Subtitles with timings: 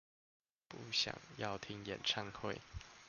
[0.67, 2.59] 不想要聽演唱會